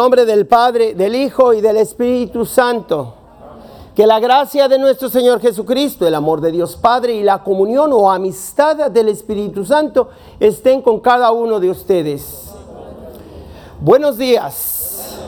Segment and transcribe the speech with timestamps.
[0.00, 3.16] nombre del Padre, del Hijo y del Espíritu Santo.
[3.94, 7.92] Que la gracia de nuestro Señor Jesucristo, el amor de Dios Padre y la comunión
[7.92, 12.46] o amistad del Espíritu Santo estén con cada uno de ustedes.
[13.78, 15.18] Buenos días.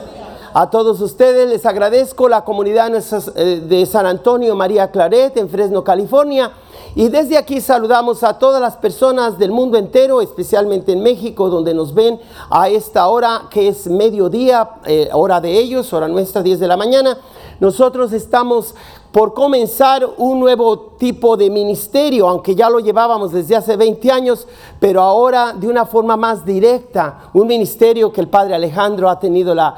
[0.54, 6.50] A todos ustedes les agradezco la comunidad de San Antonio María Claret en Fresno, California
[6.94, 11.72] y desde aquí saludamos a todas las personas del mundo entero, especialmente en México, donde
[11.72, 16.60] nos ven a esta hora que es mediodía, eh, hora de ellos, hora nuestra, 10
[16.60, 17.16] de la mañana.
[17.60, 18.74] Nosotros estamos
[19.12, 24.48] por comenzar un nuevo tipo de ministerio, aunque ya lo llevábamos desde hace 20 años,
[24.80, 29.54] pero ahora de una forma más directa, un ministerio que el Padre Alejandro ha tenido
[29.54, 29.76] la,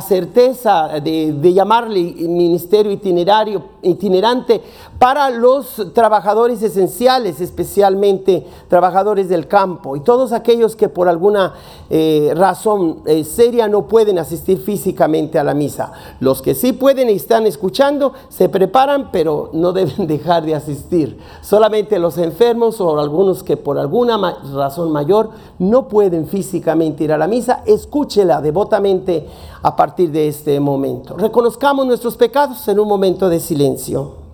[0.00, 4.62] certeza de, de, llamarle ministerio itinerario, itinerante
[5.06, 11.54] para los trabajadores esenciales, especialmente trabajadores del campo y todos aquellos que por alguna
[11.88, 15.92] eh, razón eh, seria no pueden asistir físicamente a la misa.
[16.18, 21.16] Los que sí pueden y están escuchando, se preparan pero no deben dejar de asistir.
[21.40, 24.18] Solamente los enfermos o algunos que por alguna
[24.52, 25.30] razón mayor
[25.60, 29.28] no pueden físicamente ir a la misa, escúchela devotamente
[29.62, 31.16] a partir de este momento.
[31.16, 34.25] Reconozcamos nuestros pecados en un momento de silencio.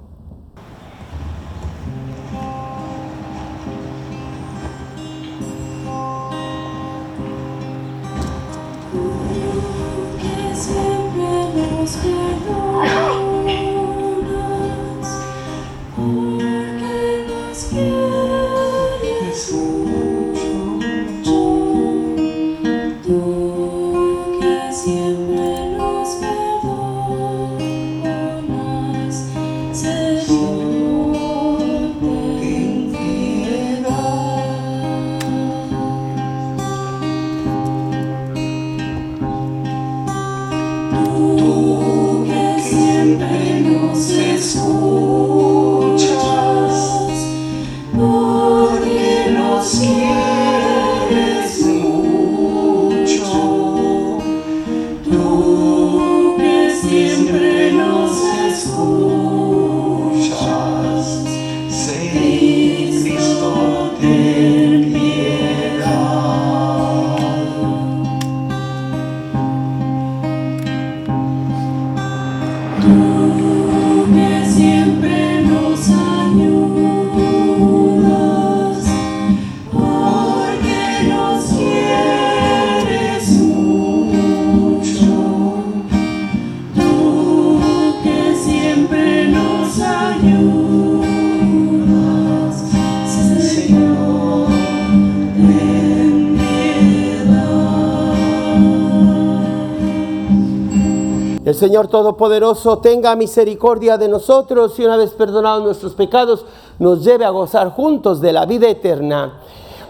[101.62, 106.44] Señor Todopoderoso tenga misericordia de nosotros y una vez perdonados nuestros pecados,
[106.80, 109.38] nos lleve a gozar juntos de la vida eterna.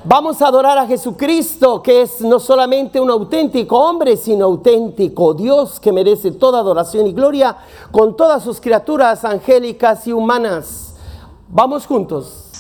[0.05, 5.81] Vamos a adorar a Jesucristo, que es no solamente un auténtico hombre, sino auténtico Dios
[5.81, 7.57] que merece toda adoración y gloria
[7.91, 10.97] con todas sus criaturas angélicas y humanas.
[11.49, 12.51] Vamos juntos.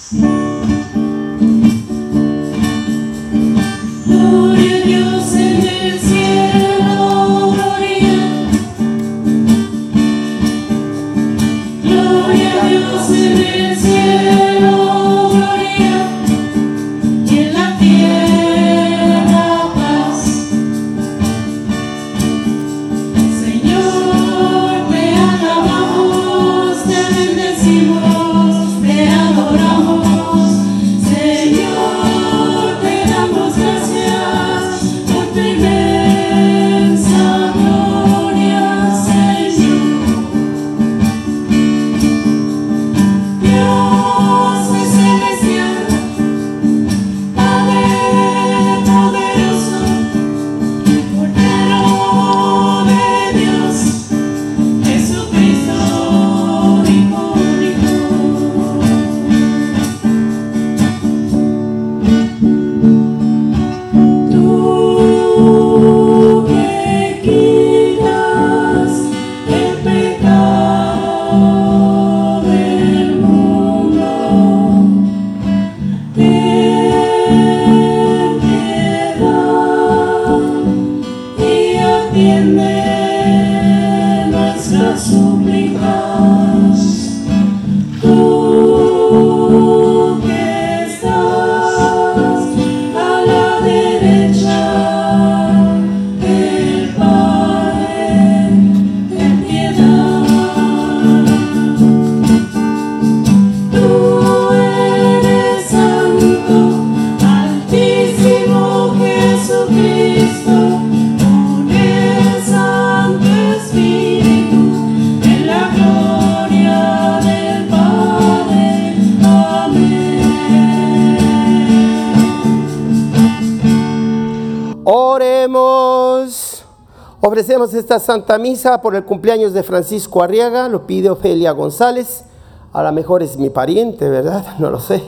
[127.52, 132.24] Ofrecemos esta Santa Misa por el cumpleaños de Francisco Arriaga, lo pide Ofelia González,
[132.72, 134.42] a lo mejor es mi pariente, ¿verdad?
[134.58, 135.02] No lo sé.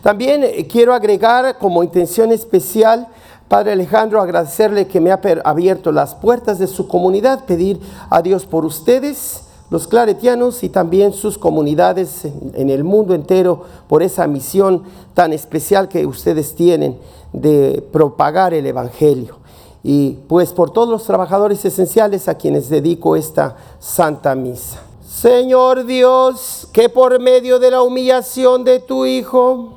[0.00, 3.08] También eh, quiero agregar como intención especial,
[3.48, 8.46] Padre Alejandro, agradecerle que me ha abierto las puertas de su comunidad, pedir a Dios
[8.46, 14.84] por ustedes, los claretianos y también sus comunidades en el mundo entero, por esa misión
[15.14, 17.00] tan especial que ustedes tienen
[17.32, 19.39] de propagar el Evangelio
[19.82, 24.82] y pues por todos los trabajadores esenciales a quienes dedico esta Santa Misa.
[25.06, 29.70] Señor Dios, que por medio de la humillación de tu Hijo,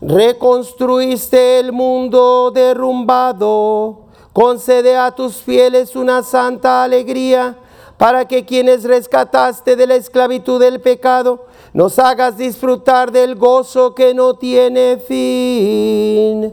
[0.00, 4.00] reconstruiste el mundo derrumbado,
[4.32, 7.58] concede a tus fieles una santa alegría,
[7.96, 14.14] para que quienes rescataste de la esclavitud del pecado, nos hagas disfrutar del gozo que
[14.14, 16.52] no tiene fin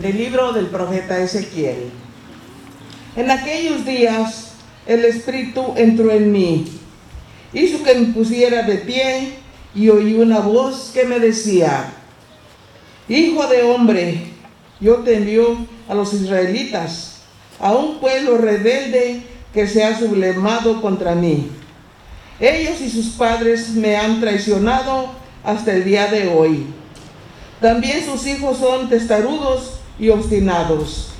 [0.00, 1.90] Del libro del profeta Ezequiel.
[3.16, 4.52] En aquellos días
[4.86, 6.64] el Espíritu entró en mí,
[7.52, 9.34] hizo que me pusiera de pie
[9.74, 11.92] y oí una voz que me decía,
[13.08, 14.22] Hijo de hombre,
[14.80, 15.56] yo te envío
[15.88, 17.22] a los israelitas,
[17.58, 21.48] a un pueblo rebelde que se ha sublemado contra mí.
[22.38, 25.10] Ellos y sus padres me han traicionado
[25.44, 26.66] hasta el día de hoy.
[27.60, 31.10] También sus hijos son testarudos y obstinados.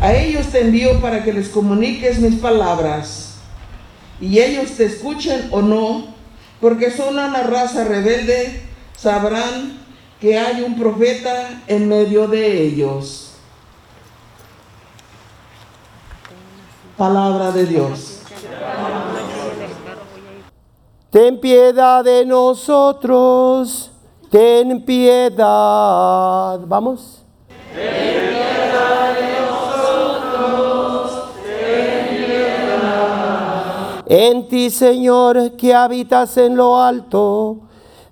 [0.00, 3.36] A ellos te envío para que les comuniques mis palabras.
[4.20, 6.08] Y ellos te escuchen o no,
[6.60, 8.62] porque son una raza rebelde,
[8.96, 9.78] sabrán
[10.20, 13.32] que hay un profeta en medio de ellos.
[16.96, 18.20] Palabra de Dios.
[21.10, 23.90] Ten piedad de nosotros,
[24.30, 26.60] ten piedad.
[26.66, 27.20] Vamos.
[34.12, 37.58] En ti, Señor, que habitas en lo alto,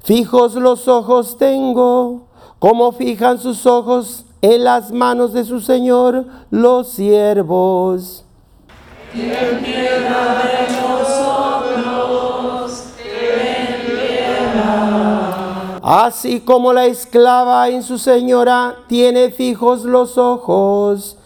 [0.04, 2.28] fijos los ojos tengo,
[2.60, 8.24] como fijan sus ojos en las manos de su Señor los siervos.
[9.12, 11.27] Piedad de nosotros,
[15.82, 21.16] Así como la esclava en su señora tiene fijos los ojos,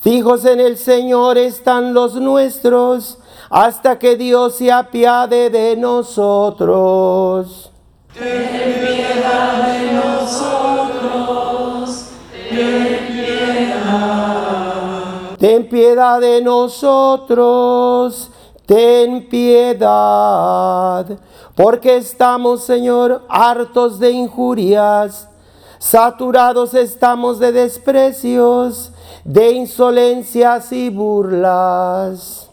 [0.00, 3.18] fijos en el Señor están los nuestros
[3.48, 7.70] hasta que Dios se apiade de nosotros.
[8.12, 11.30] Ten piedad de nosotros,
[12.50, 14.24] ten piedad.
[15.38, 18.30] Ten piedad de nosotros,
[18.66, 21.06] ten piedad,
[21.54, 25.28] porque estamos, Señor, hartos de injurias,
[25.78, 28.92] saturados estamos de desprecios,
[29.24, 32.50] de insolencias y burlas.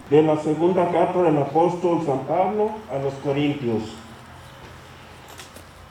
[0.08, 3.82] De la segunda carta del apóstol San Pablo a los Corintios.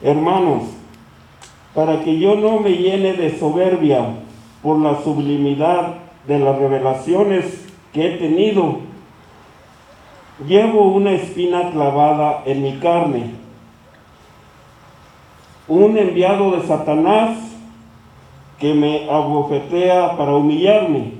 [0.02, 0.62] Hermanos,
[1.74, 4.04] para que yo no me llene de soberbia
[4.62, 5.94] por la sublimidad
[6.26, 8.78] de las revelaciones que he tenido,
[10.46, 13.30] llevo una espina clavada en mi carne.
[15.68, 17.38] Un enviado de Satanás
[18.58, 21.12] que me abofetea para humillarme.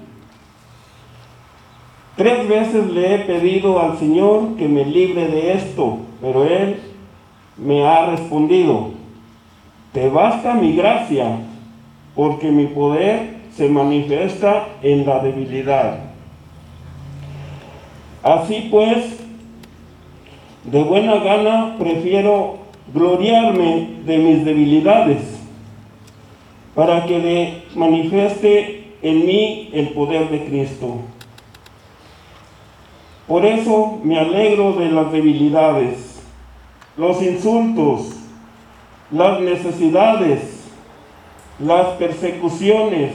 [2.17, 6.81] Tres veces le he pedido al Señor que me libre de esto, pero Él
[7.57, 8.91] me ha respondido,
[9.93, 11.39] te basta mi gracia,
[12.15, 15.99] porque mi poder se manifiesta en la debilidad.
[18.23, 19.19] Así pues,
[20.65, 22.59] de buena gana prefiero
[22.93, 25.41] gloriarme de mis debilidades,
[26.75, 30.99] para que le manifieste en mí el poder de Cristo.
[33.27, 36.23] Por eso me alegro de las debilidades,
[36.97, 38.20] los insultos,
[39.11, 40.69] las necesidades,
[41.59, 43.15] las persecuciones,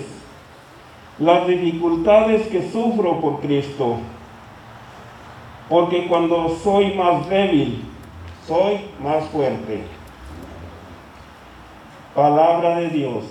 [1.19, 3.97] las dificultades que sufro por Cristo.
[5.69, 7.83] Porque cuando soy más débil,
[8.47, 9.83] soy más fuerte.
[12.13, 13.23] Palabra de Dios.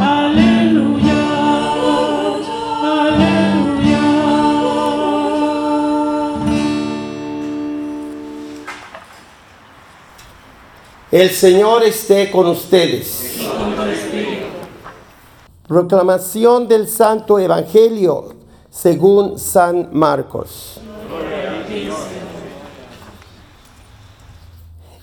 [0.01, 1.19] aleluya,
[2.89, 4.05] aleluya.
[11.11, 13.45] El Señor esté con ustedes.
[15.67, 18.35] Proclamación del Santo Evangelio
[18.69, 20.79] según San Marcos.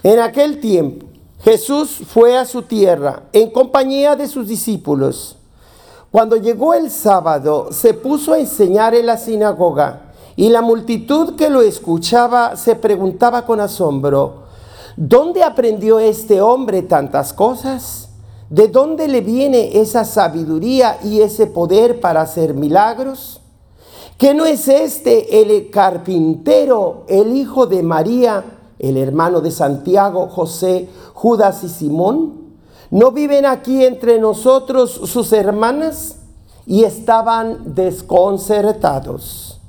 [0.04, 1.07] En aquel tiempo,
[1.42, 5.37] Jesús fue a su tierra en compañía de sus discípulos.
[6.12, 11.50] Cuando llegó el sábado, se puso a enseñar en la sinagoga y la multitud que
[11.50, 14.45] lo escuchaba se preguntaba con asombro,
[14.97, 18.12] ¿dónde aprendió este hombre tantas cosas?
[18.52, 23.40] ¿De dónde le viene esa sabiduría y ese poder para hacer milagros?
[24.18, 28.44] ¿Que no es este el carpintero, el hijo de María,
[28.78, 32.59] el hermano de Santiago, José, Judas y Simón?
[32.90, 36.16] ¿No viven aquí entre nosotros sus hermanas?
[36.66, 39.61] Y estaban desconcertados.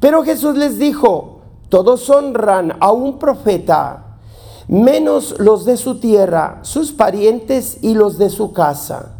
[0.00, 4.09] Pero Jesús les dijo, todos honran a un profeta,
[4.70, 9.16] menos los de su tierra, sus parientes y los de su casa.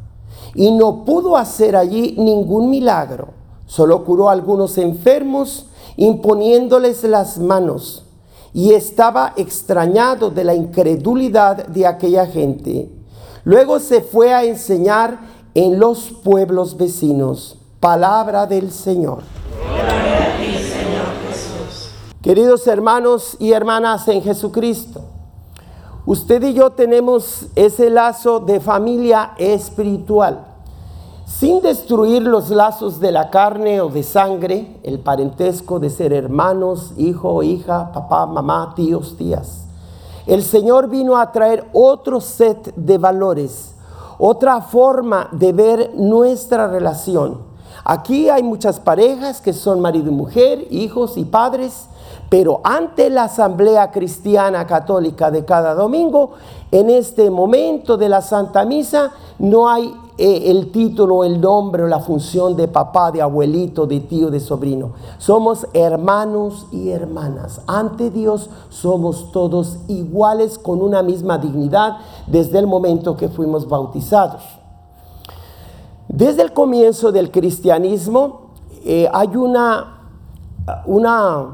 [0.55, 3.31] Y no pudo hacer allí ningún milagro,
[3.67, 5.67] solo curó a algunos enfermos
[5.97, 8.05] imponiéndoles las manos.
[8.53, 12.89] Y estaba extrañado de la incredulidad de aquella gente.
[13.43, 15.19] Luego se fue a enseñar
[15.55, 17.59] en los pueblos vecinos.
[17.81, 19.23] Palabra del Señor.
[22.23, 25.10] Queridos hermanos y hermanas en Jesucristo,
[26.11, 30.45] usted y yo tenemos ese lazo de familia espiritual.
[31.25, 36.95] Sin destruir los lazos de la carne o de sangre, el parentesco de ser hermanos,
[36.97, 39.67] hijo, hija, papá, mamá, tíos, tías.
[40.27, 43.77] El Señor vino a traer otro set de valores,
[44.19, 47.50] otra forma de ver nuestra relación.
[47.85, 51.87] Aquí hay muchas parejas que son marido y mujer, hijos y padres,
[52.29, 56.33] pero ante la asamblea cristiana católica de cada domingo,
[56.71, 61.87] en este momento de la Santa Misa, no hay eh, el título, el nombre o
[61.89, 64.93] la función de papá, de abuelito, de tío, de sobrino.
[65.17, 67.63] Somos hermanos y hermanas.
[67.67, 71.97] Ante Dios somos todos iguales con una misma dignidad
[72.27, 74.60] desde el momento que fuimos bautizados.
[76.13, 78.51] Desde el comienzo del cristianismo
[78.85, 80.09] eh, hay una,
[80.85, 81.47] una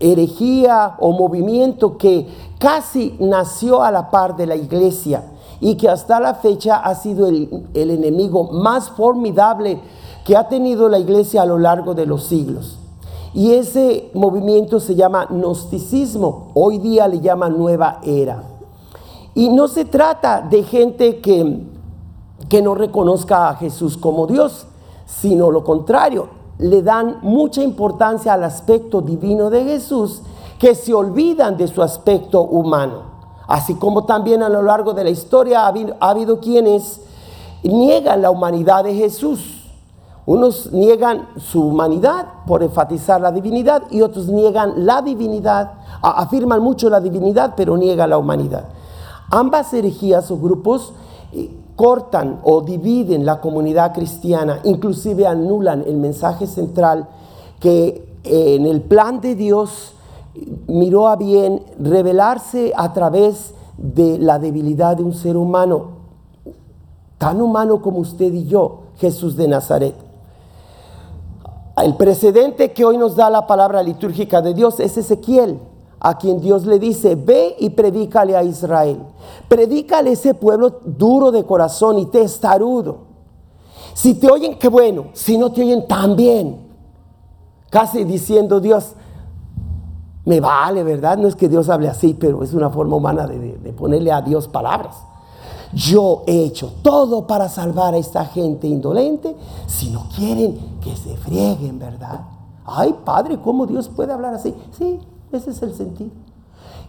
[0.00, 2.26] herejía o movimiento que
[2.58, 5.24] casi nació a la par de la iglesia
[5.60, 9.78] y que hasta la fecha ha sido el, el, enemigo más formidable
[10.24, 12.78] que ha tenido la iglesia a lo largo de los siglos.
[13.34, 18.42] Y ese movimiento se llama gnosticismo, hoy día le llama nueva era.
[19.34, 21.77] Y no se trata de gente que,
[22.48, 24.66] que no reconozca a Jesús como Dios,
[25.06, 26.28] sino lo contrario,
[26.58, 30.22] le dan mucha importancia al aspecto divino de Jesús
[30.58, 33.02] que se olvidan de su aspecto humano.
[33.46, 37.00] Así como también a lo largo de la historia ha habido, ha habido, quienes
[37.62, 39.54] niegan la humanidad de Jesús.
[40.26, 46.90] Unos niegan su humanidad por enfatizar la divinidad y otros niegan la divinidad, afirman mucho
[46.90, 48.64] la divinidad pero niegan la humanidad.
[49.30, 50.92] Ambas herejías o grupos
[51.78, 57.06] cortan o dividen la comunidad cristiana, inclusive anulan el mensaje central
[57.60, 59.94] que en el plan de Dios
[60.66, 65.90] miró a bien revelarse a través de la debilidad de un ser humano,
[67.16, 69.94] tan humano como usted y yo, Jesús de Nazaret.
[71.80, 75.60] El precedente que hoy nos da la palabra litúrgica de Dios es Ezequiel,
[76.00, 79.00] a quien Dios le dice, ve y predícale a Israel.
[79.48, 83.08] Predícale a ese pueblo duro de corazón y testarudo.
[83.94, 85.06] Si te oyen, qué bueno.
[85.12, 86.68] Si no te oyen, también.
[87.70, 88.94] Casi diciendo Dios,
[90.24, 91.16] Me vale, ¿verdad?
[91.16, 94.46] No es que Dios hable así, pero es una forma humana de, ponerle a Dios
[94.46, 94.94] palabras.
[95.72, 99.34] Yo he hecho todo para salvar a esta gente indolente.
[99.66, 102.20] Si no quieren, que se frieguen, ¿verdad?
[102.66, 104.54] Ay, Padre, ¿cómo Dios puede hablar así?
[104.72, 105.00] Sí,
[105.32, 106.10] ese es el sentido.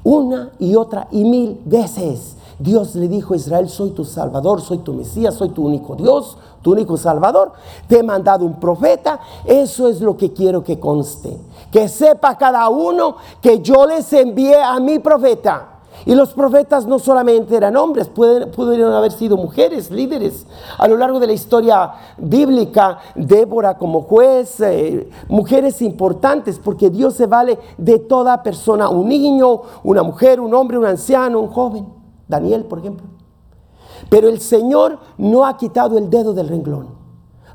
[0.03, 4.79] Una y otra y mil veces Dios le dijo a Israel, soy tu Salvador, soy
[4.79, 7.53] tu Mesías, soy tu único Dios, tu único Salvador.
[7.87, 9.21] Te he mandado un profeta.
[9.45, 11.37] Eso es lo que quiero que conste.
[11.71, 15.78] Que sepa cada uno que yo les envié a mi profeta.
[16.05, 20.45] Y los profetas no solamente eran hombres, pueden- pudieron haber sido mujeres, líderes.
[20.77, 27.15] A lo largo de la historia bíblica, Débora como juez, eh, mujeres importantes, porque Dios
[27.15, 31.87] se vale de toda persona, un niño, una mujer, un hombre, un anciano, un joven.
[32.27, 33.07] Daniel, por ejemplo.
[34.09, 36.98] Pero el Señor no ha quitado el dedo del renglón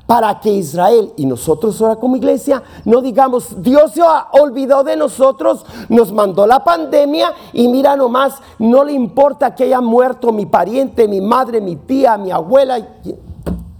[0.05, 4.95] para que Israel y nosotros ahora como iglesia no digamos, Dios se ha olvidado de
[4.95, 10.45] nosotros, nos mandó la pandemia y mira nomás, no le importa que haya muerto mi
[10.45, 13.15] pariente, mi madre, mi tía, mi abuela y,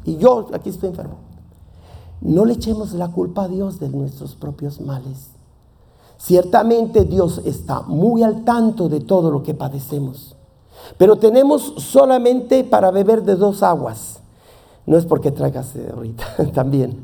[0.06, 1.18] y yo aquí estoy enfermo.
[2.22, 5.30] No le echemos la culpa a Dios de nuestros propios males.
[6.18, 10.36] Ciertamente Dios está muy al tanto de todo lo que padecemos,
[10.98, 14.22] pero tenemos solamente para beber de dos aguas.
[14.86, 17.04] No es porque traigas ahorita, también.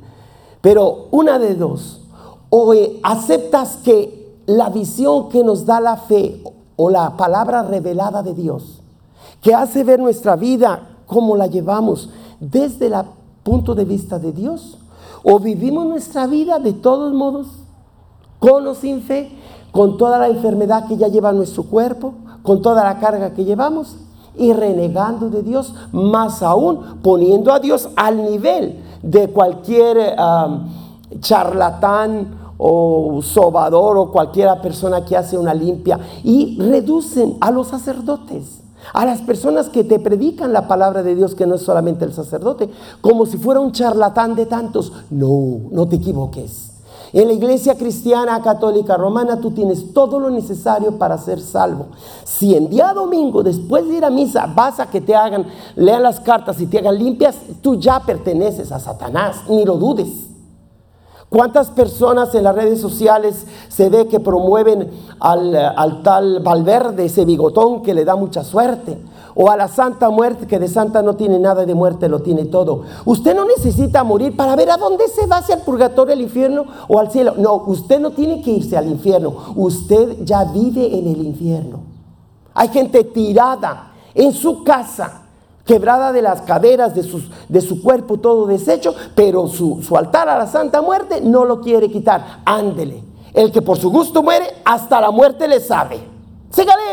[0.61, 2.01] Pero una de dos.
[2.49, 6.43] O eh, aceptas que la visión que nos da la fe
[6.75, 8.81] o la palabra revelada de Dios,
[9.41, 12.95] que hace ver nuestra vida como la llevamos desde el
[13.43, 14.77] punto de vista de Dios,
[15.23, 17.47] o vivimos nuestra vida de todos modos,
[18.39, 19.31] con o sin fe,
[19.71, 23.95] con toda la enfermedad que ya lleva nuestro cuerpo, con toda la carga que llevamos
[24.37, 30.15] y renegando de Dios, más aún poniendo a Dios al nivel de cualquier
[31.19, 38.59] charlatán o sobador o cualquiera persona que hace una limpia y reducen a los sacerdotes.
[38.93, 42.13] A las personas que te predican la palabra de Dios, que no es solamente el
[42.13, 44.91] sacerdote, como si fuera un charlatán de tantos.
[45.11, 46.70] No, no te equivoques.
[47.13, 51.87] En la iglesia cristiana católica romana tú tienes todo lo necesario para ser salvo.
[52.23, 55.45] Si en día domingo, después de ir a misa, vas a que te hagan,
[55.75, 60.07] lean las cartas y te hagan limpias, tú ya perteneces a Satanás, ni lo dudes.
[61.27, 67.23] ¿Cuántas personas en las redes sociales se ve que promueven al, al, tal Valverde, ese
[67.23, 68.97] bigotón que le da mucha suerte?
[69.35, 72.45] O a la Santa Muerte, que de Santa no tiene nada de muerte, lo tiene
[72.45, 72.83] todo.
[73.05, 76.65] Usted no necesita morir para ver a dónde se va, si al purgatorio, al infierno
[76.87, 77.35] o al cielo.
[77.37, 79.33] No, usted no tiene que irse al infierno.
[79.55, 81.81] Usted ya vive en el infierno.
[82.53, 85.21] Hay gente tirada en su casa
[85.65, 87.05] quebrada de las caderas, de,
[87.47, 91.61] de su cuerpo todo deshecho, pero su, su, altar a la Santa Muerte no lo
[91.61, 92.41] quiere quitar.
[92.45, 93.03] Ándele.
[93.33, 95.99] El que por su gusto muere, hasta la muerte le sabe.
[96.49, 96.90] Sígale.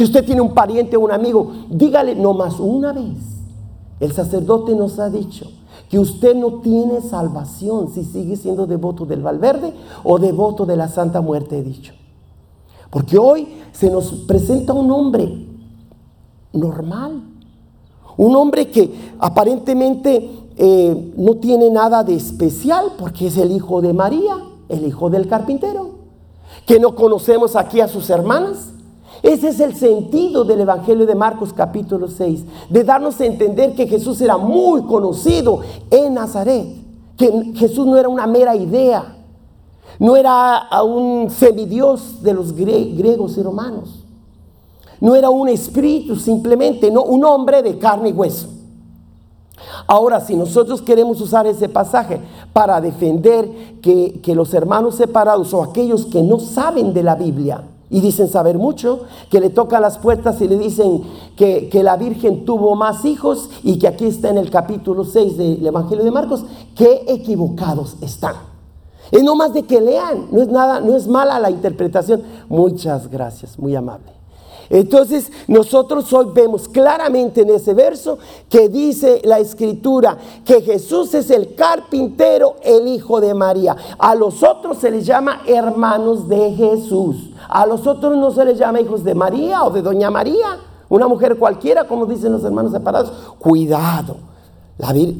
[0.00, 3.18] Si usted tiene un pariente o un amigo, dígale nomás una vez.
[4.00, 5.44] El sacerdote nos ha dicho
[5.90, 10.88] que usted no tiene salvación si sigue siendo devoto del Valverde o devoto de la
[10.88, 11.92] Santa Muerte, he dicho.
[12.88, 15.46] Porque hoy se nos presenta un hombre
[16.54, 17.22] normal.
[18.16, 23.92] Un hombre que aparentemente eh, no tiene nada de especial porque es el hijo de
[23.92, 24.38] María,
[24.70, 25.90] el hijo del carpintero.
[26.64, 28.79] Que no conocemos aquí a sus hermanas.
[29.22, 33.86] Ese es el sentido del Evangelio de Marcos capítulo 6, de darnos a entender que
[33.86, 36.66] Jesús era muy conocido en Nazaret,
[37.16, 39.16] que Jesús no era una mera idea,
[39.98, 44.04] no era un semidios de los grie griegos y romanos.
[45.00, 48.48] No era un espíritu simplemente, no un hombre de carne y hueso.
[49.86, 52.20] Ahora, si nosotros queremos usar ese pasaje
[52.52, 53.50] para defender
[53.82, 58.28] que, que, los hermanos separados o aquellos que no saben de la Biblia y dicen
[58.28, 59.00] saber mucho,
[59.30, 61.02] que le tocan las puertas y le dicen
[61.36, 65.36] que, que la Virgen tuvo más hijos y que aquí está en el capítulo 6
[65.36, 66.44] del Evangelio de Marcos,
[66.76, 68.36] qué equivocados están.
[69.10, 72.22] Es no más de que lean, no es nada, no es mala la interpretación.
[72.48, 74.12] Muchas gracias, muy amable.
[74.70, 81.28] Entonces nosotros hoy vemos claramente en ese verso que dice la escritura que Jesús es
[81.30, 83.76] el carpintero, el hijo de María.
[83.98, 87.29] A los otros se les llama hermanos de Jesús.
[87.50, 90.58] A los otros no se les llama hijos de María o de Doña María.
[90.88, 93.12] Una mujer cualquiera, como dicen los hermanos separados.
[93.38, 94.30] Cuidado.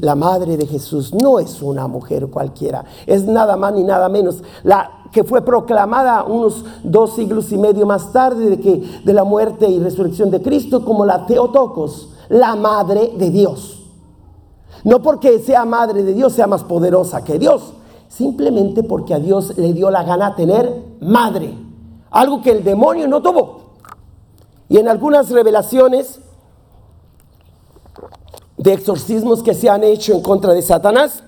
[0.01, 4.41] La, madre de Jesús no es una mujer cualquiera, es nada más ni nada menos.
[4.63, 9.23] La que fue proclamada unos dos siglos y medio más tarde de, que, de la
[9.23, 13.83] muerte y resurrección de Cristo como la Teotocos, la madre de Dios.
[14.83, 17.73] No porque sea madre de Dios sea más poderosa que Dios,
[18.07, 21.55] simplemente porque a Dios le dio la gana tener madre,
[22.11, 23.61] algo que el demonio no tuvo.
[24.69, 26.19] Y en algunas revelaciones
[28.57, 31.23] de exorcismos que se han hecho en contra de Satanás,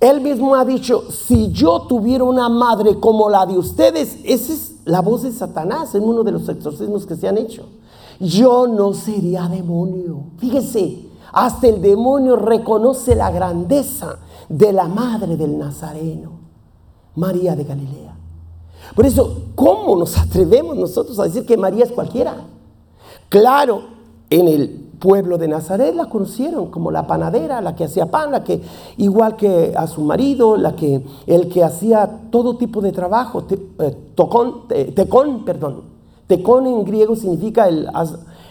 [0.00, 4.74] él mismo ha dicho, si yo tuviera una madre como la de ustedes, esa es
[4.84, 7.66] la voz de Satanás en uno de los exorcismos que se han hecho.
[8.20, 10.24] Yo no sería demonio.
[10.36, 16.32] Fíjese, hasta el demonio reconoce la grandeza de la madre del Nazareno,
[17.14, 18.23] María de Galilea.
[18.94, 22.36] Por eso, ¿cómo nos atrevemos nosotros a decir que María es cualquiera?
[23.28, 23.82] Claro,
[24.30, 24.68] en el
[24.98, 28.62] pueblo de Nazaret la conocieron como la panadera, la que hacía pan, la que
[28.96, 33.96] igual que a su marido, la que el que hacía todo tipo de trabajo, eh,
[34.14, 35.82] tocón, te, tecón, perdón.
[36.26, 37.86] Tecón en griego significa el,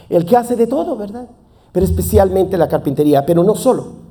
[0.08, 1.28] el que hace de todo, ¿verdad?
[1.72, 4.03] Pero especialmente la carpintería, pero no solo.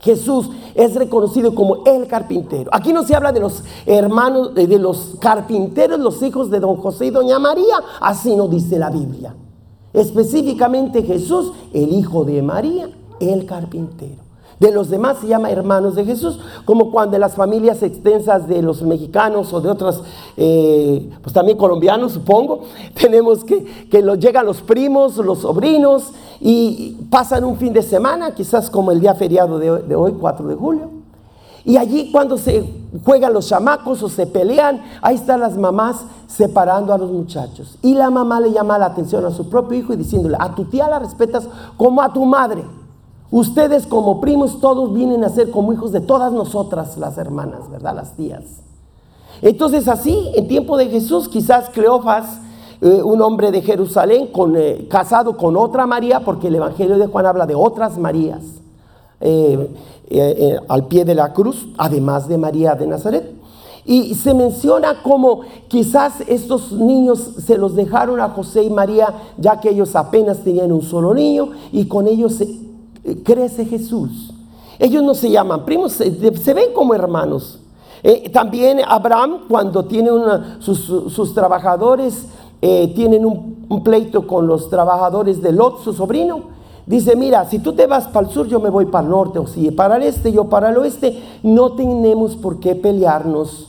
[0.00, 2.70] Jesús es reconocido como el carpintero.
[2.72, 7.06] Aquí no se habla de los hermanos, de los carpinteros, los hijos de don José
[7.06, 9.34] y doña María, así no dice la Biblia.
[9.92, 14.23] Específicamente Jesús, el hijo de María, el carpintero.
[14.60, 18.82] De los demás se llama hermanos de Jesús, como cuando las familias extensas de los
[18.82, 20.00] mexicanos o de otras,
[20.36, 22.62] eh, pues también colombianos supongo,
[22.94, 28.70] tenemos que, que llegan los primos, los sobrinos y pasan un fin de semana, quizás
[28.70, 31.04] como el día feriado de, de hoy, 4 de julio.
[31.64, 32.68] Y allí cuando se
[33.04, 37.78] juegan los chamacos o se pelean, ahí están las mamás separando a los muchachos.
[37.80, 40.66] Y la mamá le llama la atención a su propio hijo y diciéndole, a tu
[40.66, 42.64] tía la respetas como a tu madre.
[43.34, 47.96] Ustedes como primos todos vienen a ser como hijos de todas nosotras las hermanas, ¿verdad?
[47.96, 48.44] Las tías.
[49.42, 52.38] Entonces así, en tiempo de Jesús, quizás Cleofas,
[52.80, 57.26] eh, un hombre de Jerusalén, eh, casado con otra María, porque el Evangelio de Juan
[57.26, 58.44] habla de otras Marías,
[59.20, 59.68] eh,
[60.68, 63.34] al pie de la cruz, además de María de Nazaret.
[63.84, 69.58] Y se menciona como quizás estos niños se los dejaron a José y María, ya
[69.58, 72.63] que ellos apenas tenían un solo niño, y con ellos se,
[73.24, 74.32] crece Jesús.
[74.78, 77.60] Ellos no se llaman primos, se, ven como hermanos.
[78.02, 80.10] Eh, también Abraham, cuando tiene
[80.58, 82.26] sus, trabajadores,
[82.60, 86.42] eh, tienen un, un, pleito con los trabajadores de Lot, su sobrino,
[86.86, 89.38] dice, mira, si tú te vas para el sur, yo me voy para el norte,
[89.38, 93.68] o si para el este, yo para el oeste, no tenemos por qué pelearnos.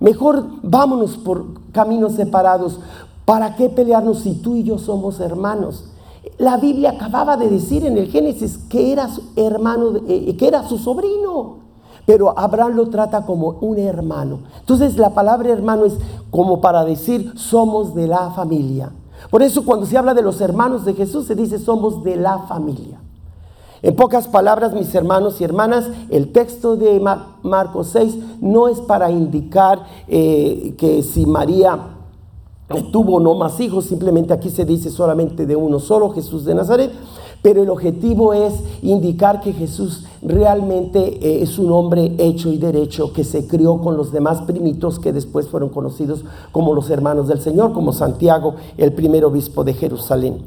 [0.00, 2.78] Mejor vámonos por caminos separados.
[3.24, 5.84] ¿Para qué pelearnos si tú y yo somos hermanos?
[6.38, 10.66] La Biblia acababa de decir en el Génesis que era su hermano, eh, que era
[10.68, 11.64] su sobrino.
[12.06, 14.40] Pero Abraham lo trata como un hermano.
[14.60, 15.94] Entonces la palabra hermano es
[16.30, 18.90] como para decir somos de la familia.
[19.30, 22.40] Por eso cuando se habla de los hermanos de Jesús se dice somos de la
[22.40, 23.00] familia.
[23.84, 26.98] En pocas palabras, mis hermanos y hermanas, el texto de
[27.42, 31.93] Marcos 6 no es para indicar eh, que si María
[32.92, 36.90] tuvo no más hijos, simplemente aquí se dice solamente de uno solo, Jesús de Nazaret,
[37.42, 43.12] pero el objetivo es indicar que Jesús realmente eh, es un hombre hecho y derecho
[43.12, 47.40] que se crió con los demás primitos que después fueron conocidos como los hermanos del
[47.40, 50.38] Señor, como Santiago, el primer obispo de Jerusalén.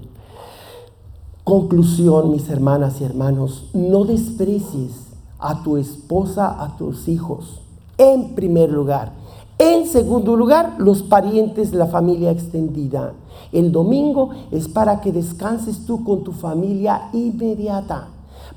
[1.43, 4.93] Conclusión, mis hermanas y hermanos, no desprecies
[5.37, 7.61] a tu esposa, a tus hijos,
[7.99, 9.26] en primer lugar
[9.59, 13.13] en segundo lugar, los parientes, la familia extendida.
[13.51, 18.09] El domingo es para que descanses tú con tu familia inmediata,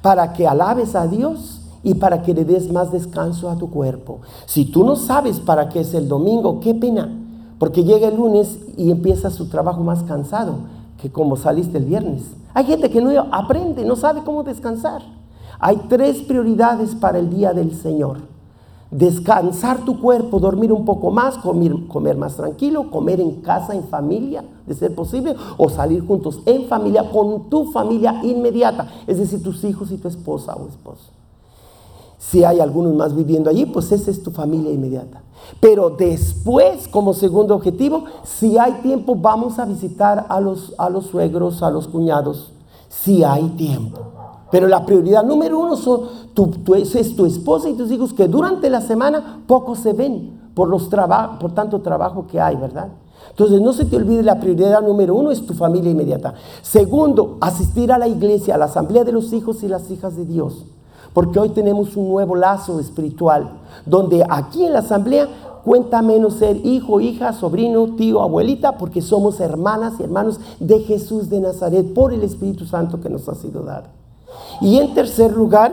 [0.03, 4.19] para que alabes a Dios y para que le des más descanso a tu cuerpo.
[4.45, 7.11] Si tú no sabes para qué es el domingo, qué pena,
[7.59, 10.57] porque llega el lunes y empieza su trabajo más cansado
[11.01, 12.25] que como saliste el viernes.
[12.53, 15.01] Hay gente que no aprende, no sabe cómo descansar.
[15.59, 18.30] Hay tres prioridades para el día del Señor
[18.91, 23.85] descansar tu cuerpo, dormir un poco más, comer, comer, más tranquilo, comer en casa, en
[23.85, 29.43] familia, de ser posible, o salir juntos en familia con tu familia inmediata, es decir,
[29.43, 31.11] tus hijos y tu esposa o esposo.
[32.19, 35.23] Si hay algunos más viviendo allí, pues esa es tu familia inmediata.
[35.59, 41.07] Pero después, como segundo objetivo, si hay tiempo, vamos a visitar a los, a los
[41.07, 42.53] suegros, a los cuñados,
[42.89, 44.20] si hay tiempo.
[44.51, 46.03] Pero la prioridad número uno son
[46.95, 50.89] es tu esposa y tus hijos que durante la semana poco se ven por, los
[51.41, 52.89] por tanto trabajo que hay, ¿verdad?
[53.31, 56.35] Entonces no se te olvide la prioridad número uno es tu familia inmediata.
[56.63, 60.25] Segundo, asistir a la iglesia, a la asamblea de los hijos y las hijas de
[60.25, 60.65] Dios.
[61.13, 63.51] Porque hoy tenemos un nuevo lazo espiritual,
[63.85, 65.29] donde aquí en la asamblea
[65.65, 71.29] cuenta menos ser hijo, hija, sobrino, tío, abuelita, porque somos hermanas y hermanos de Jesús
[71.29, 74.00] de Nazaret por el Espíritu Santo que nos ha sido dado.
[74.61, 75.73] Y en tercer lugar,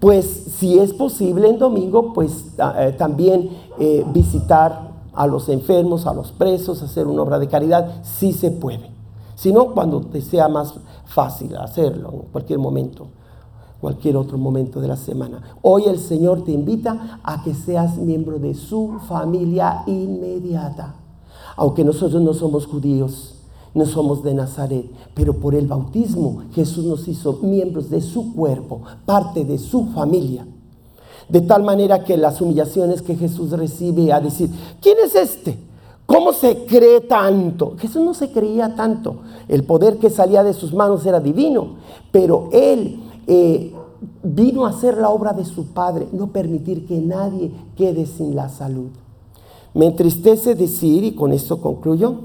[0.00, 6.14] pues si es posible en domingo, pues eh, también eh, visitar a los enfermos, a
[6.14, 8.90] los presos, hacer una obra de caridad, si se puede.
[9.34, 13.08] Si no, cuando te sea más fácil hacerlo, en cualquier momento,
[13.80, 15.56] cualquier otro momento de la semana.
[15.60, 20.94] Hoy el Señor te invita a que seas miembro de su familia inmediata.
[21.56, 23.41] Aunque nosotros no somos judíos,
[23.74, 28.82] no somos de Nazaret, pero por el bautismo Jesús nos hizo miembros de su cuerpo,
[29.06, 30.46] parte de su familia.
[31.28, 35.56] De tal manera que las humillaciones que Jesús recibe a decir, ¿quién es este?
[36.04, 37.74] ¿Cómo se cree tanto?
[37.78, 39.16] Jesús no se creía tanto.
[39.48, 41.76] El poder que salía de sus manos era divino,
[42.10, 43.72] pero él eh,
[44.22, 48.48] vino a hacer la obra de su Padre, no permitir que nadie quede sin la
[48.48, 48.90] salud.
[49.74, 52.16] Me entristece decir, y con esto concluyo,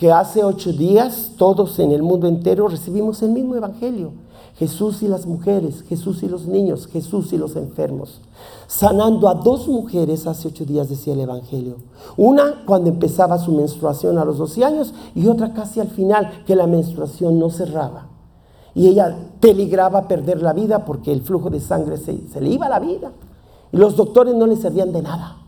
[0.00, 4.12] que hace ocho días todos en el mundo entero recibimos el mismo Evangelio.
[4.56, 8.22] Jesús y las mujeres, Jesús y los niños, Jesús y los enfermos.
[8.66, 11.76] Sanando a dos mujeres hace ocho días decía el Evangelio.
[12.16, 16.56] Una cuando empezaba su menstruación a los 12 años y otra casi al final que
[16.56, 18.06] la menstruación no cerraba.
[18.74, 22.70] Y ella peligraba perder la vida porque el flujo de sangre se, se le iba
[22.70, 23.12] la vida.
[23.70, 25.39] Y los doctores no le servían de nada.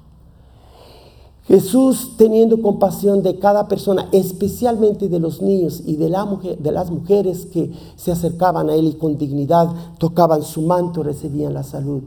[1.44, 7.72] Jesús teniendo compasión de cada persona, especialmente de los niños y de, las mujeres que
[7.96, 12.02] se acercaban a Él y con dignidad tocaban su manto, recibían la salud.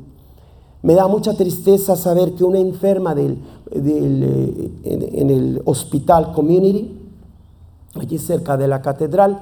[0.84, 3.40] Me da mucha tristeza saber que una enferma del,
[3.72, 6.98] del, en, en el hospital community,
[7.96, 9.42] allí cerca de la catedral,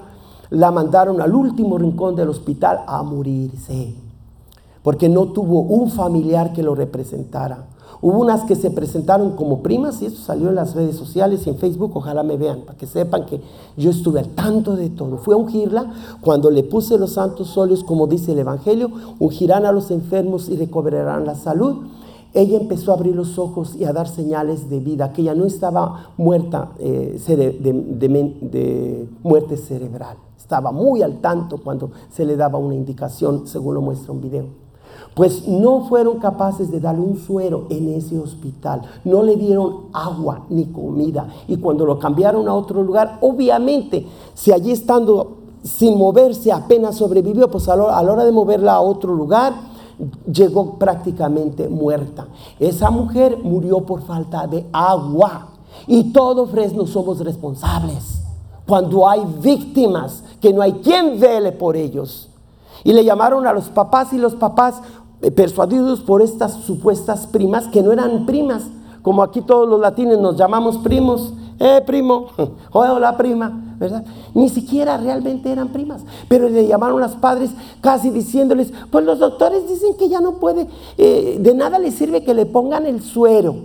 [0.49, 3.93] la mandaron al último rincón del hospital a morirse,
[4.81, 7.67] porque no tuvo un familiar que lo representara.
[8.01, 11.49] Hubo unas que se presentaron como primas y eso salió en las redes sociales y
[11.49, 13.41] en Facebook, ojalá me vean, para que sepan que
[13.77, 15.17] yo estuve al tanto de todo.
[15.17, 19.71] Fui a ungirla cuando le puse los santos óleos, como dice el Evangelio, ungirán a
[19.71, 21.83] los enfermos y recobrarán la salud.
[22.33, 25.45] Ella empezó a abrir los ojos y a dar señales de vida, que ella no
[25.45, 30.17] estaba muerta eh, de, muerte cerebral.
[30.35, 34.62] Estaba muy al tanto cuando se le daba una indicación, según lo muestra un video
[35.15, 40.45] pues no fueron capaces de darle un suero en ese hospital, no le dieron agua
[40.49, 41.27] ni comida.
[41.47, 47.49] Y cuando lo cambiaron a otro lugar, obviamente, si allí estando sin moverse apenas sobrevivió,
[47.49, 49.53] pues a la hora de moverla a otro lugar,
[50.31, 52.27] llegó prácticamente muerta.
[52.59, 55.49] Esa mujer murió por falta de agua.
[55.87, 58.21] Y todo Fresno somos responsables.
[58.67, 62.29] Cuando hay víctimas que no hay quien vele por ellos.
[62.83, 64.81] Y le llamaron a los papás y los papás
[65.31, 68.63] persuadidos por estas supuestas primas que no eran primas,
[69.01, 72.27] como aquí todos los latinos nos llamamos primos, eh primo,
[72.71, 74.05] hola prima, ¿verdad?
[74.33, 79.67] Ni siquiera realmente eran primas, pero le llamaron los padres casi diciéndoles, pues los doctores
[79.67, 83.55] dicen que ya no puede, eh, de nada le sirve que le pongan el suero,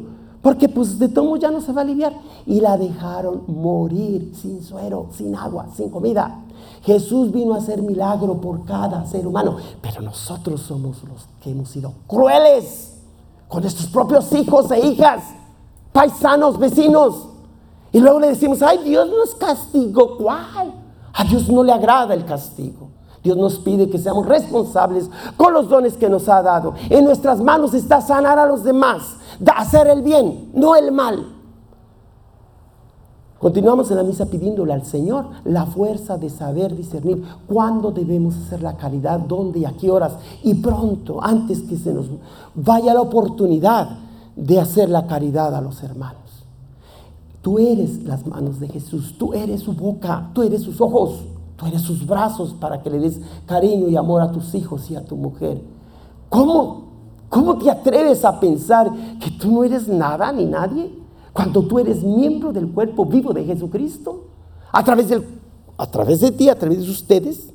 [0.43, 2.13] porque pues de todo ya no se va a aliviar.
[2.47, 6.41] Y la dejaron morir sin suero, sin agua, sin comida.
[6.83, 11.71] Jesús vino a hacer milagro por cada ser humano, pero nosotros somos los que hemos
[11.71, 12.95] sido crueles
[13.49, 15.23] con nuestros propios hijos e hijas,
[15.93, 17.29] paisanos, vecinos.
[17.93, 20.19] Y luego le decimos, ay, Dios nos castigó.
[20.19, 20.75] ¿Cuál?
[21.15, 22.89] A Dios no le agrada el castigo.
[23.23, 26.75] Dios nos pide que seamos responsables con los dones que nos ha dado.
[26.89, 29.17] En nuestras manos está sanar a los demás,
[29.55, 31.38] hacer el bien, no el mal.
[33.39, 38.63] Continuamos en la misa pidiéndole al Señor la fuerza de saber discernir cuándo debemos hacer
[38.63, 40.15] la caridad, dónde y a qué horas.
[40.43, 42.07] Y pronto, antes que se nos
[42.55, 43.91] vaya la oportunidad
[44.35, 46.17] de hacer la caridad a los hermanos.
[47.41, 51.21] Tú eres las manos de Jesús, tú eres su boca, tú eres sus ojos,
[51.57, 54.97] tú eres sus brazos para que le des cariño y amor a tus hijos y
[54.97, 55.63] a tu mujer.
[56.29, 56.89] ¿Cómo?
[57.29, 60.91] ¿Cómo te atreves a pensar que tú no eres nada ni nadie?
[61.39, 64.25] Cuando tú eres miembro del cuerpo vivo de Jesucristo,
[64.73, 65.25] a través, del,
[65.77, 67.51] a través de ti, a través de ustedes,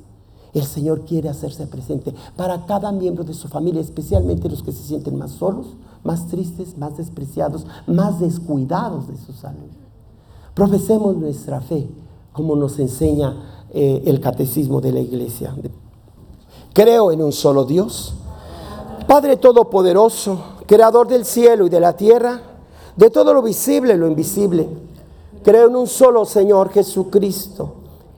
[0.54, 4.82] el Señor quiere hacerse presente para cada miembro de su familia, especialmente los que se
[4.82, 5.66] sienten más solos,
[6.02, 9.68] más tristes, más despreciados, más descuidados de su salud.
[10.54, 11.86] Profesemos nuestra fe,
[12.32, 15.54] como nos enseña eh, el catecismo de la iglesia.
[16.72, 18.14] Creo en un solo Dios,
[19.06, 22.53] Padre Todopoderoso, Creador del cielo y de la tierra
[22.96, 24.68] de todo lo visible y lo invisible.
[25.42, 27.74] Creo en un solo Señor Jesucristo,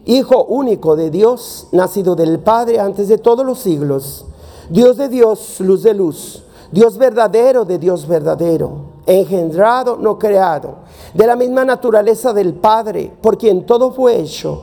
[0.09, 4.25] Hijo único de Dios, nacido del Padre antes de todos los siglos,
[4.71, 10.77] Dios de Dios, luz de luz, Dios verdadero de Dios verdadero, engendrado, no creado,
[11.12, 14.62] de la misma naturaleza del Padre, por quien todo fue hecho,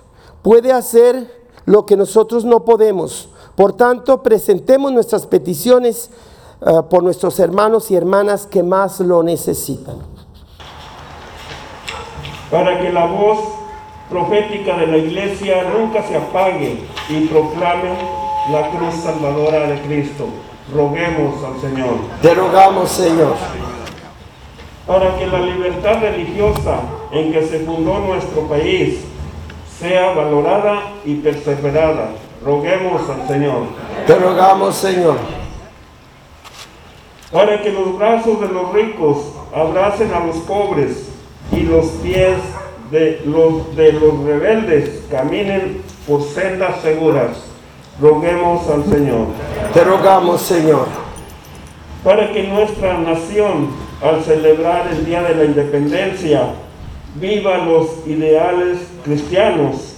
[0.41, 3.29] puede hacer lo que nosotros no podemos.
[3.55, 6.09] Por tanto, presentemos nuestras peticiones
[6.61, 9.97] eh, por nuestros hermanos y hermanas que más lo necesitan.
[12.51, 13.39] para que la voz
[14.09, 17.95] profética de la iglesia nunca se apague y proclame
[18.51, 20.25] la cruz salvadora de Cristo.
[20.73, 21.95] Roguemos al Señor.
[22.21, 23.35] Te rogamos, Señor.
[24.85, 26.81] Para que la libertad religiosa
[27.13, 28.99] en que se fundó nuestro país
[29.81, 32.11] sea valorada y perseverada.
[32.45, 33.63] Roguemos al Señor.
[34.05, 35.17] Te rogamos, Señor.
[37.31, 39.17] Para que los brazos de los ricos
[39.55, 41.09] abracen a los pobres
[41.51, 42.37] y los pies
[42.91, 47.45] de los, de los rebeldes caminen por sendas seguras.
[47.99, 49.27] Roguemos al Señor.
[49.73, 50.85] Te rogamos, Señor.
[52.03, 53.69] Para que nuestra nación,
[54.03, 56.53] al celebrar el Día de la Independencia,
[57.15, 59.95] viva los ideales cristianos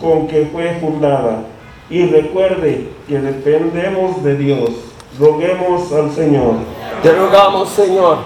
[0.00, 1.44] con que fue fundada
[1.90, 4.70] y recuerde que dependemos de Dios.
[5.18, 6.54] Roguemos al Señor.
[7.02, 8.18] Te rogamos, Señor.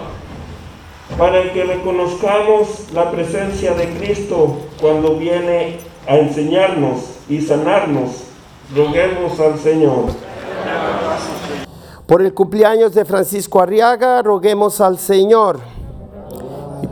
[1.18, 8.24] para que reconozcamos la presencia de Cristo cuando viene a enseñarnos y sanarnos.
[8.74, 10.04] Roguemos al Señor.
[12.06, 15.60] Por el cumpleaños de Francisco Arriaga, roguemos al Señor.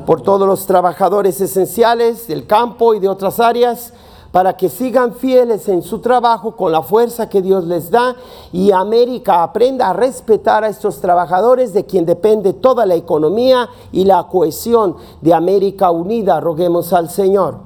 [0.05, 3.93] Por todos los trabajadores esenciales del campo y de otras áreas,
[4.37, 8.15] para que sigan fieles en su trabajo con la fuerza que Dios les da
[8.53, 14.05] y América aprenda a respetar a estos trabajadores de quien depende toda la economía y
[14.05, 16.39] la cohesión de América Unida.
[16.41, 17.61] Roguemos al Señor.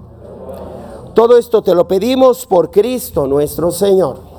[1.14, 4.29] Todo esto te lo pedimos por Cristo nuestro Señor.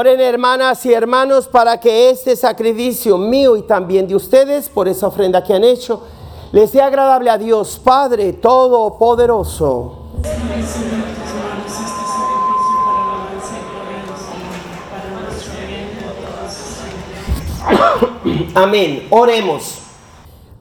[0.00, 5.08] Oren hermanas y hermanos para que este sacrificio mío y también de ustedes por esa
[5.08, 6.00] ofrenda que han hecho
[6.52, 9.98] les sea agradable a Dios Padre Todopoderoso.
[18.54, 19.06] Amén.
[19.10, 19.80] Oremos.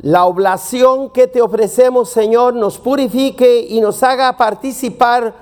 [0.01, 5.33] La oblación que te ofrecemos, Señor, nos purifique y nos haga participar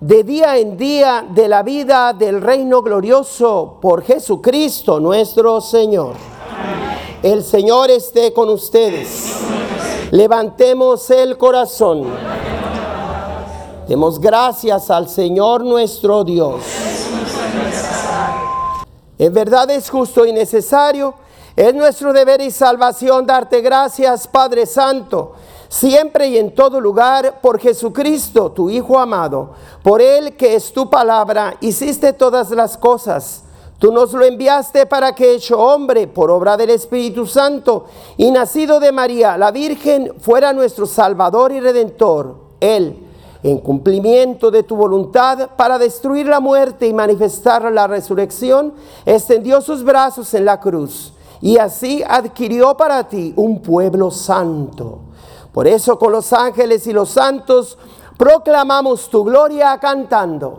[0.00, 6.14] de día en día de la vida del reino glorioso por Jesucristo nuestro Señor.
[7.22, 9.32] El Señor esté con ustedes.
[10.10, 12.04] Levantemos el corazón.
[13.88, 16.62] Demos gracias al Señor nuestro Dios.
[19.18, 21.14] En verdad es justo y necesario,
[21.56, 25.32] es nuestro deber y salvación darte gracias, Padre Santo,
[25.68, 29.50] siempre y en todo lugar, por Jesucristo, tu Hijo amado,
[29.82, 33.42] por Él que es tu palabra, hiciste todas las cosas.
[33.78, 37.84] Tú nos lo enviaste para que, hecho hombre por obra del Espíritu Santo
[38.16, 42.36] y nacido de María, la Virgen, fuera nuestro Salvador y Redentor.
[42.60, 43.06] Él
[43.42, 49.84] en cumplimiento de tu voluntad para destruir la muerte y manifestar la resurrección, extendió sus
[49.84, 55.05] brazos en la cruz y así adquirió para ti un pueblo santo.
[55.56, 57.78] Por eso con los ángeles y los santos
[58.18, 60.58] proclamamos tu gloria cantando.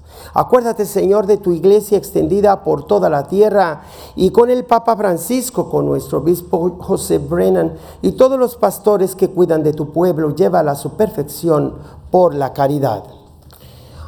[0.33, 3.81] Acuérdate, Señor, de tu iglesia extendida por toda la tierra
[4.15, 9.29] y con el Papa Francisco, con nuestro obispo José Brennan y todos los pastores que
[9.29, 11.75] cuidan de tu pueblo, llévala a su perfección
[12.11, 13.03] por la caridad.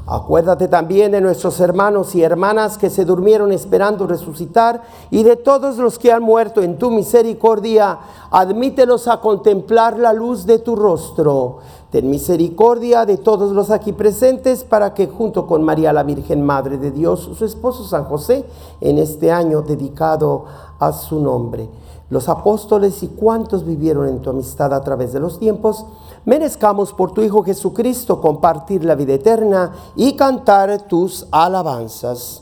[0.06, 5.78] Acuérdate también de nuestros hermanos y hermanas que se durmieron esperando resucitar y de todos
[5.78, 8.00] los que han muerto en tu misericordia.
[8.30, 11.60] Admítelos a contemplar la luz de tu rostro.
[11.94, 16.80] Ten misericordia de todos los aquí presentes para que junto con María la Virgen Madre
[16.80, 18.48] de Dios, su esposo San José,
[18.82, 20.46] en este año dedicado
[20.80, 21.70] a su nombre,
[22.10, 25.86] los apóstoles y cuantos vivieron en tu amistad a través de los tiempos,
[26.26, 32.42] merezcamos por tu Hijo Jesucristo compartir la vida eterna y cantar tus alabanzas.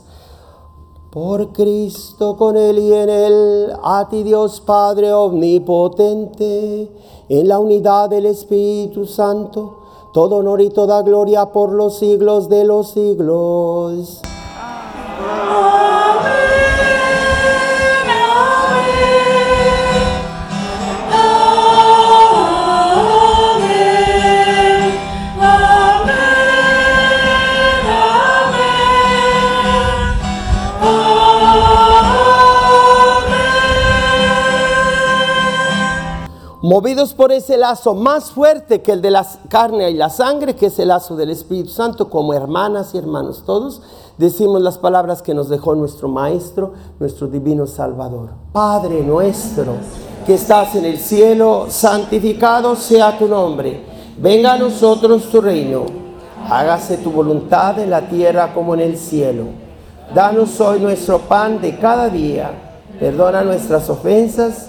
[1.10, 6.90] Por Cristo, con Él y en Él, a ti Dios Padre Omnipotente,
[7.38, 9.76] en la unidad del Espíritu Santo,
[10.12, 14.20] todo honor y toda gloria por los siglos de los siglos.
[36.62, 40.66] Movidos por ese lazo más fuerte que el de la carne y la sangre, que
[40.66, 43.82] es el lazo del Espíritu Santo, como hermanas y hermanos todos,
[44.16, 48.28] decimos las palabras que nos dejó nuestro Maestro, nuestro Divino Salvador.
[48.52, 49.72] Padre nuestro,
[50.24, 53.84] que estás en el cielo, santificado sea tu nombre.
[54.18, 55.84] Venga a nosotros tu reino.
[56.48, 59.46] Hágase tu voluntad en la tierra como en el cielo.
[60.14, 62.52] Danos hoy nuestro pan de cada día.
[63.00, 64.68] Perdona nuestras ofensas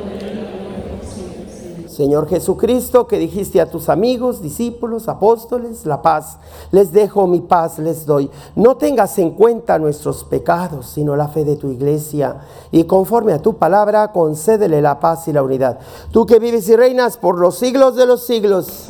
[1.91, 6.37] Señor Jesucristo, que dijiste a tus amigos, discípulos, apóstoles, la paz,
[6.71, 8.29] les dejo mi paz, les doy.
[8.55, 12.37] No tengas en cuenta nuestros pecados, sino la fe de tu iglesia.
[12.71, 15.79] Y conforme a tu palabra, concédele la paz y la unidad.
[16.11, 18.87] Tú que vives y reinas por los siglos de los siglos.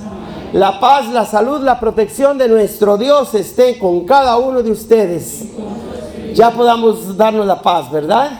[0.53, 5.45] La paz, la salud, la protección de nuestro Dios esté con cada uno de ustedes.
[6.35, 8.31] Ya podamos darnos la paz, ¿verdad?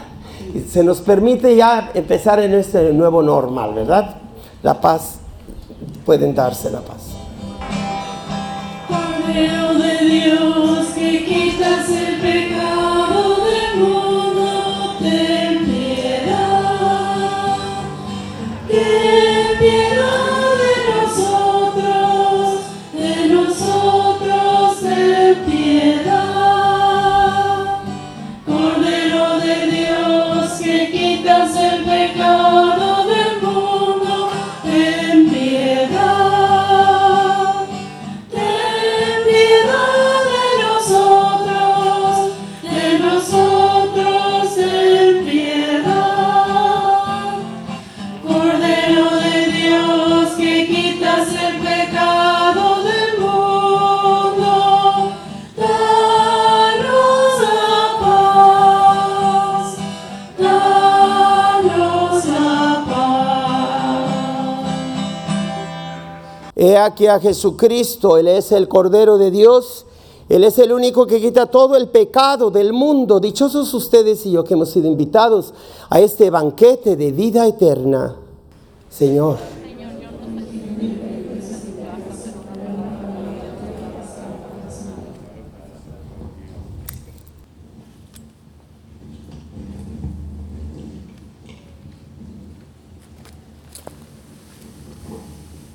[0.70, 4.21] Se nos permite ya empezar en este nuevo normal, ¿verdad?
[4.64, 5.20] La paz,
[6.06, 7.12] pueden darse la paz.
[66.92, 69.86] Aquí a Jesucristo, Él es el Cordero de Dios,
[70.28, 73.20] Él es el único que quita todo el pecado del mundo.
[73.20, 75.54] Dichosos ustedes y yo que hemos sido invitados
[75.90, 78.16] a este banquete de vida eterna.
[78.90, 79.38] Señor,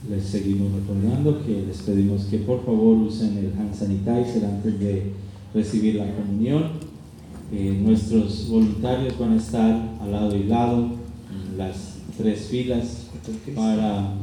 [0.09, 5.13] Les seguimos recordando que les pedimos que por favor usen el hand sanitizer antes de
[5.55, 6.65] recibir la comunión.
[7.53, 10.89] Eh, nuestros voluntarios van a estar al lado y lado
[11.31, 13.07] en las tres filas
[13.55, 14.15] para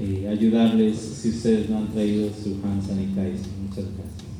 [0.00, 3.46] eh, ayudarles si ustedes no han traído su hand sanitizer.
[3.62, 4.33] Muchas gracias.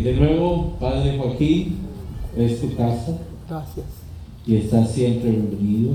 [0.00, 1.78] Eh, de nuevo, Padre Joaquín,
[2.36, 3.86] es tu casa Gracias.
[4.46, 5.94] y estás siempre bienvenido.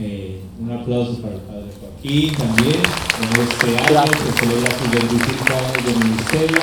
[0.00, 4.20] Eh, un aplauso para el Padre Joaquín también en este año Gracias.
[4.22, 6.58] que celebra sus 25 años de ministerio,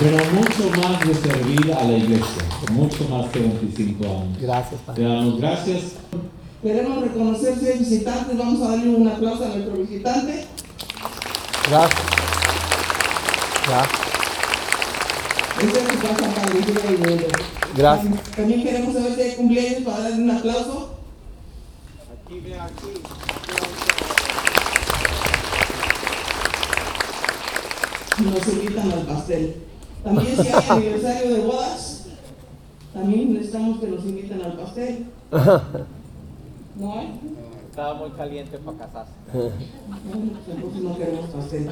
[0.00, 2.42] pero mucho más de servir a la iglesia,
[2.72, 4.38] mucho más que 25 años.
[4.40, 5.02] Gracias, Te Padre.
[5.04, 5.80] damos gracias.
[6.62, 8.36] Queremos reconocer seis visitantes.
[8.38, 10.44] Vamos a darle un aplauso a nuestro visitante.
[11.70, 12.02] Gracias.
[13.66, 13.99] Gracias.
[15.60, 17.26] Esta es su casa para dirigir el mundo.
[17.76, 18.22] Gracias.
[18.34, 20.90] También queremos saber si hay cumpleaños para darle un aplauso.
[28.24, 29.56] Nos invitan al pastel.
[30.02, 32.06] También si hay aniversario de bodas,
[32.94, 35.06] también necesitamos que nos inviten al pastel.
[36.76, 37.20] ¿No hay?
[37.68, 39.12] Estaba muy caliente para casarse.
[39.30, 39.52] Pues
[40.48, 41.70] entonces no queremos pastel.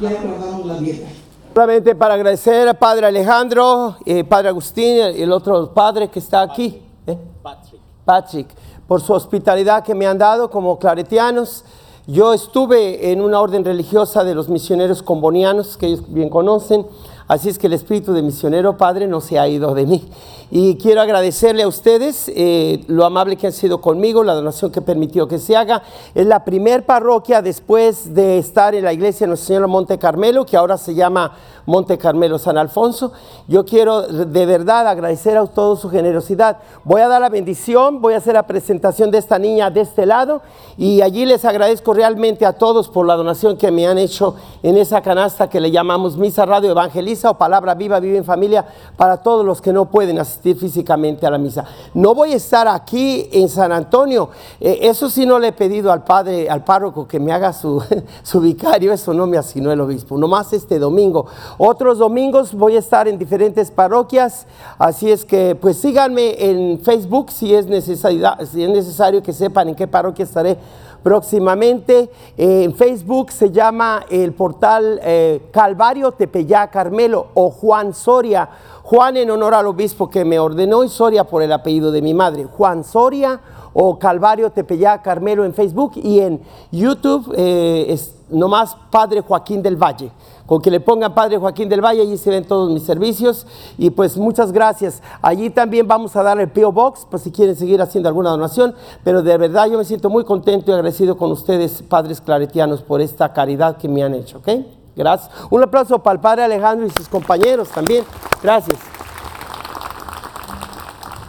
[0.00, 1.08] Ya guardamos la dieta.
[1.54, 6.42] Solamente para agradecer al Padre Alejandro, eh, Padre Agustín y el otro padre que está
[6.42, 7.16] aquí, ¿eh?
[7.44, 7.80] Patrick.
[8.04, 8.48] Patrick,
[8.88, 11.64] por su hospitalidad que me han dado como claretianos.
[12.08, 16.88] Yo estuve en una orden religiosa de los misioneros combonianos, que ellos bien conocen,
[17.28, 20.08] así es que el espíritu de misionero Padre no se ha ido de mí.
[20.50, 24.82] Y quiero agradecerle a ustedes eh, lo amable que han sido conmigo, la donación que
[24.82, 25.82] permitió que se haga.
[26.14, 30.46] Es la primer parroquia después de estar en la iglesia de Nuestra Señora Monte Carmelo,
[30.46, 31.32] que ahora se llama
[31.66, 33.12] Monte Carmelo San Alfonso.
[33.48, 36.58] Yo quiero de verdad agradecer a todos su generosidad.
[36.84, 40.06] Voy a dar la bendición, voy a hacer la presentación de esta niña de este
[40.06, 40.42] lado
[40.76, 44.76] y allí les agradezco realmente a todos por la donación que me han hecho en
[44.76, 46.74] esa canasta que le llamamos Misa Radio
[47.14, 48.64] Evangeliza o Palabra Viva, Vive en Familia
[48.96, 51.64] para todos los que no pueden asistir físicamente a la misa.
[51.94, 54.30] No voy a estar aquí en San Antonio.
[54.60, 57.82] Eh, eso sí no le he pedido al padre, al párroco que me haga su,
[58.22, 61.26] su vicario, eso no me asignó el obispo, nomás este domingo.
[61.58, 64.46] Otros domingos voy a estar en diferentes parroquias,
[64.78, 69.68] así es que pues síganme en Facebook si es, necesario, si es necesario que sepan
[69.68, 70.58] en qué parroquia estaré
[71.04, 72.10] próximamente.
[72.36, 78.48] Eh, en Facebook se llama el portal eh, Calvario Tepeyá Carmelo o Juan Soria.
[78.82, 82.14] Juan en honor al obispo que me ordenó y Soria por el apellido de mi
[82.14, 82.46] madre.
[82.46, 83.40] Juan Soria
[83.74, 86.40] o Calvario Tepeyá Carmelo en Facebook y en
[86.72, 90.10] YouTube eh, es nomás Padre Joaquín del Valle.
[90.46, 93.46] Con que le pongan Padre Joaquín del Valle, allí se ven todos mis servicios.
[93.78, 95.02] Y pues muchas gracias.
[95.22, 96.70] Allí también vamos a dar el P.O.
[96.70, 98.74] Box, por si quieren seguir haciendo alguna donación.
[99.02, 103.00] Pero de verdad yo me siento muy contento y agradecido con ustedes, padres claretianos, por
[103.00, 104.38] esta caridad que me han hecho.
[104.38, 104.48] ¿ok?
[104.96, 105.30] Gracias.
[105.50, 108.04] Un aplauso para el Padre Alejandro y sus compañeros también.
[108.42, 108.78] Gracias.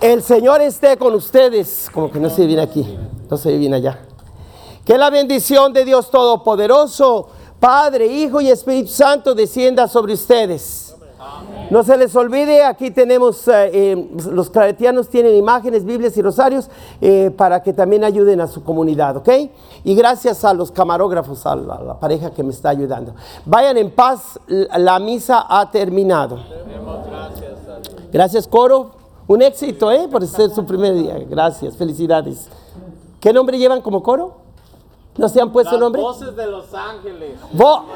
[0.01, 1.89] El Señor esté con ustedes.
[1.91, 2.97] Como que no se viene aquí,
[3.29, 3.99] no se viene allá.
[4.85, 7.29] Que la bendición de Dios Todopoderoso,
[7.59, 10.85] Padre, Hijo y Espíritu Santo descienda sobre ustedes.
[11.71, 16.69] No se les olvide, aquí tenemos, eh, eh, los claretianos tienen imágenes, Biblias y rosarios
[17.01, 19.29] eh, para que también ayuden a su comunidad, ¿ok?
[19.83, 23.15] Y gracias a los camarógrafos, a la, a la pareja que me está ayudando.
[23.45, 26.39] Vayan en paz, la misa ha terminado.
[28.11, 28.91] Gracias, coro.
[29.27, 30.07] Un éxito, ¿eh?
[30.09, 31.17] Por ser su primer día.
[31.27, 32.47] Gracias, felicidades.
[33.19, 34.44] ¿Qué nombre llevan como coro?
[35.17, 36.01] ¿No se han puesto Las nombre?
[36.01, 37.39] voces de Los Ángeles.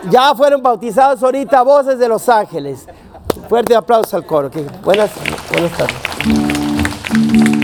[0.10, 2.88] Ya fueron bautizados ahorita, voces de Los Ángeles.
[3.48, 4.50] Fuerte aplauso al coro.
[4.50, 5.12] que buenas,
[5.52, 7.59] buenas tardes.